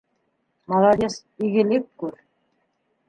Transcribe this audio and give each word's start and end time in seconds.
Молодец, 0.71 1.15
игелек 1.43 1.85
күр. 1.99 2.13